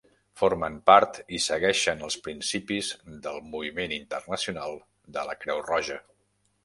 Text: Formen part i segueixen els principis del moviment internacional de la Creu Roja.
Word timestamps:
Formen 0.41 0.77
part 0.89 1.19
i 1.39 1.41
segueixen 1.47 2.01
els 2.07 2.17
principis 2.27 2.89
del 3.29 3.37
moviment 3.51 3.93
internacional 3.99 4.75
de 5.19 5.27
la 5.31 5.37
Creu 5.45 5.63
Roja. 5.69 6.01